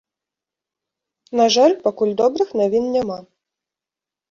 [1.41, 3.21] На жаль, пакуль добрых навін няма.